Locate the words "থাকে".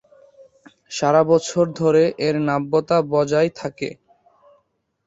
3.55-3.89